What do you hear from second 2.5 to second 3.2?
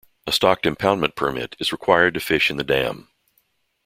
the dam.